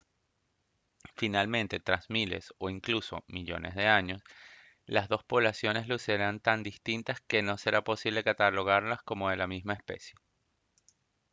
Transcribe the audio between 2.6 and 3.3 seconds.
incluso